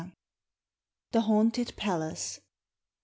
THE 1.11 1.21
HAUNTED 1.21 1.75
PALACE. 1.77 2.39